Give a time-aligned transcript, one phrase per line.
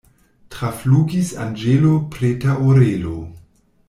[0.53, 3.13] Traflugis anĝelo preter orelo.